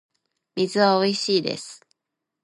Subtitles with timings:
[0.55, 1.85] 水はおいしいです